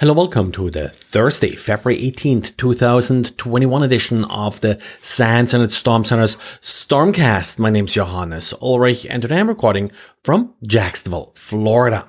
[0.00, 6.36] Hello, welcome to the Thursday, February 18th, 2021 edition of the SANS Internet Storm Center's
[6.62, 7.58] Stormcast.
[7.58, 9.90] My name's Johannes Ulrich and today I'm recording
[10.22, 12.06] from Jacksonville, Florida.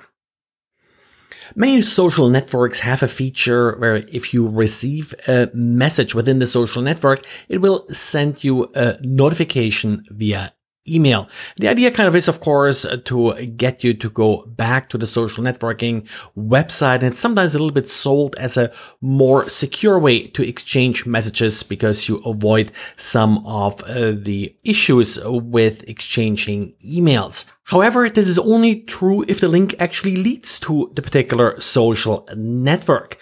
[1.56, 6.82] Many social networks have a feature where if you receive a message within the social
[6.82, 10.52] network, it will send you a notification via
[10.88, 11.28] email.
[11.56, 14.98] The idea kind of is, of course, uh, to get you to go back to
[14.98, 16.96] the social networking website.
[16.96, 21.62] And it's sometimes a little bit sold as a more secure way to exchange messages
[21.62, 27.44] because you avoid some of uh, the issues with exchanging emails.
[27.64, 33.16] However, this is only true if the link actually leads to the particular social network.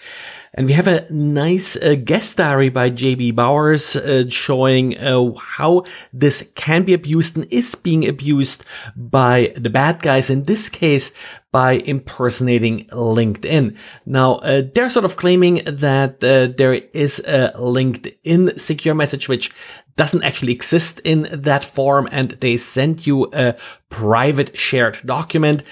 [0.53, 5.83] And we have a nice uh, guest diary by JB Bowers uh, showing uh, how
[6.11, 8.63] this can be abused and is being abused
[8.95, 10.29] by the bad guys.
[10.29, 11.11] In this case,
[11.51, 13.75] by impersonating LinkedIn.
[14.05, 19.51] Now, uh, they're sort of claiming that uh, there is a LinkedIn secure message which
[19.95, 23.55] doesn't actually exist in that form and they send you a
[23.89, 25.63] private shared document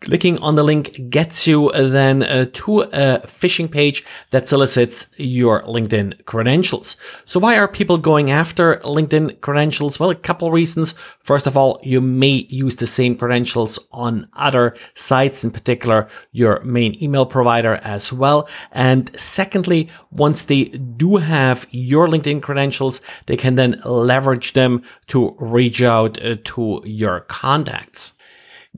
[0.00, 5.64] Clicking on the link gets you then uh, to a phishing page that solicits your
[5.64, 6.96] LinkedIn credentials.
[7.24, 9.98] So why are people going after LinkedIn credentials?
[9.98, 10.94] Well, a couple reasons.
[11.24, 16.60] First of all, you may use the same credentials on other sites, in particular your
[16.60, 18.48] main email provider as well.
[18.70, 25.34] And secondly, once they do have your LinkedIn credentials, they can then leverage them to
[25.40, 28.12] reach out uh, to your contacts.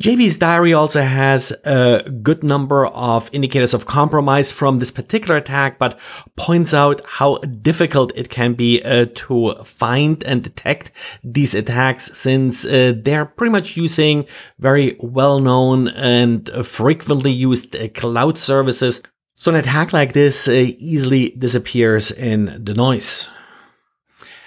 [0.00, 5.78] JB's diary also has a good number of indicators of compromise from this particular attack,
[5.78, 6.00] but
[6.34, 12.64] points out how difficult it can be uh, to find and detect these attacks since
[12.64, 14.24] uh, they're pretty much using
[14.58, 19.02] very well known and frequently used uh, cloud services.
[19.34, 23.28] So an attack like this uh, easily disappears in the noise.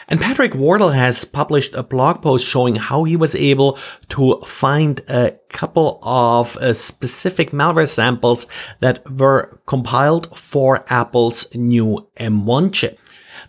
[0.08, 3.80] And Patrick Wardle has published a blog post showing how he was able
[4.10, 8.46] to find a couple of uh, specific malware samples
[8.82, 13.00] that were compiled for Apple's new M1 chip.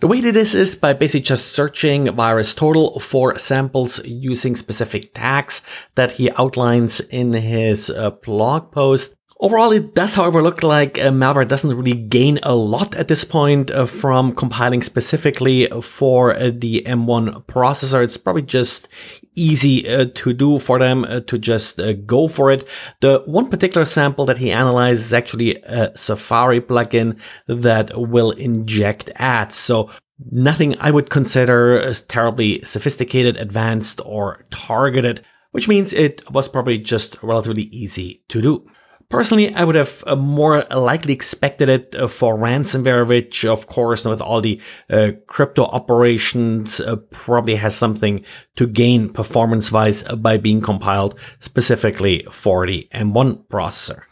[0.00, 5.62] The way did this is by basically just searching VirusTotal for samples using specific tags
[5.94, 9.16] that he outlines in his uh, blog post.
[9.39, 13.23] Overall, it does, however, look like uh, malware doesn't really gain a lot at this
[13.23, 18.03] point uh, from compiling specifically for uh, the M1 processor.
[18.03, 18.89] It's probably just
[19.35, 22.67] easy uh, to do for them uh, to just uh, go for it.
[23.01, 29.11] The one particular sample that he analyzed is actually a Safari plugin that will inject
[29.17, 29.57] ads.
[29.57, 29.91] So
[30.31, 37.23] nothing I would consider terribly sophisticated, advanced, or targeted, which means it was probably just
[37.23, 38.67] relatively easy to do.
[39.09, 44.05] Personally, I would have uh, more likely expected it uh, for ransomware, which, of course,
[44.05, 48.25] with all the uh, crypto operations, uh, probably has something
[48.56, 54.03] to gain performance wise by being compiled specifically for the M1 processor.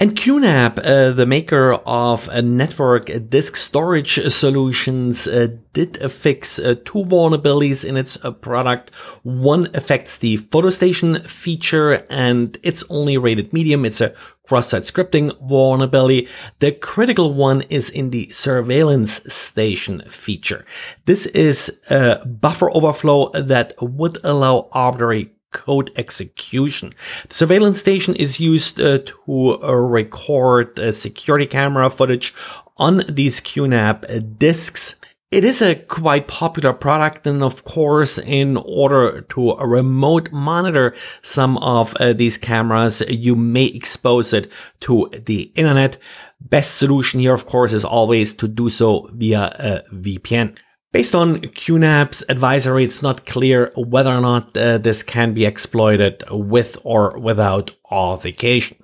[0.00, 7.04] And QNAP, uh, the maker of network disk storage solutions, uh, did fix uh, two
[7.04, 8.90] vulnerabilities in its uh, product.
[9.22, 13.84] One affects the PhotoStation feature and it's only rated medium.
[13.84, 14.12] It's a
[14.46, 16.28] cross-site scripting vulnerability.
[16.58, 20.64] The critical one is in the surveillance station feature.
[21.06, 26.92] This is a buffer overflow that would allow arbitrary code execution.
[27.28, 32.34] The surveillance station is used uh, to uh, record uh, security camera footage
[32.76, 34.96] on these QNAP disks.
[35.30, 41.56] It is a quite popular product, and of course, in order to remote monitor some
[41.58, 45.96] of uh, these cameras, you may expose it to the internet.
[46.38, 50.54] Best solution here, of course, is always to do so via a VPN.
[50.92, 56.22] Based on QNAP's advisory, it's not clear whether or not uh, this can be exploited
[56.30, 58.76] with or without authentication.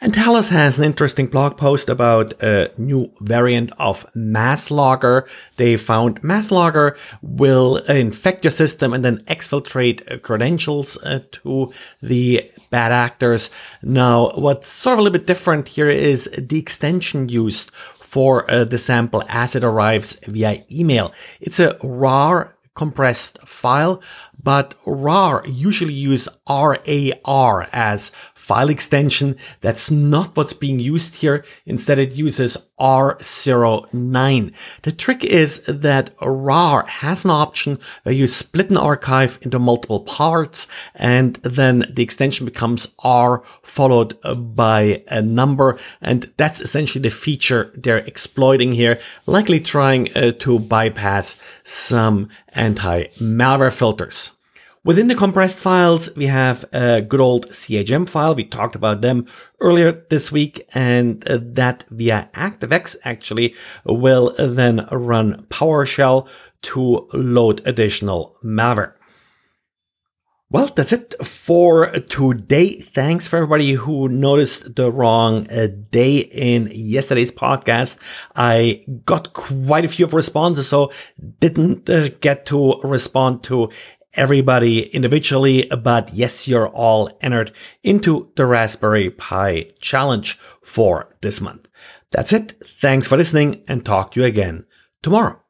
[0.00, 5.28] And Talos has an interesting blog post about a new variant of Masslogger.
[5.58, 12.90] They found Masslogger will infect your system and then exfiltrate credentials uh, to the bad
[12.90, 13.48] actors.
[13.84, 17.70] Now, what's sort of a little bit different here is the extension used
[18.12, 21.14] for uh, the sample as it arrives via email.
[21.40, 24.02] It's a RAR compressed file,
[24.42, 29.36] but RAR usually use RAR as file extension.
[29.60, 31.44] That's not what's being used here.
[31.64, 34.52] Instead, it uses R09.
[34.82, 40.00] The trick is that RAR has an option where you split an archive into multiple
[40.00, 40.66] parts
[40.96, 44.18] and then the extension becomes R followed
[44.56, 45.78] by a number.
[46.00, 53.72] And that's essentially the feature they're exploiting here, likely trying uh, to bypass some anti-malware
[53.72, 54.32] filters.
[54.84, 58.34] Within the compressed files, we have a good old CHM file.
[58.34, 59.26] We talked about them
[59.60, 66.26] earlier this week and uh, that via ActiveX actually will then run PowerShell
[66.62, 68.94] to load additional malware.
[70.50, 72.80] Well, that's it for today.
[72.80, 77.98] Thanks for everybody who noticed the wrong uh, day in yesterday's podcast.
[78.34, 80.92] I got quite a few of responses, so
[81.38, 83.70] didn't uh, get to respond to
[84.14, 91.68] everybody individually, but yes, you're all entered into the Raspberry Pi challenge for this month.
[92.10, 92.54] That's it.
[92.80, 94.66] Thanks for listening and talk to you again
[95.02, 95.41] tomorrow.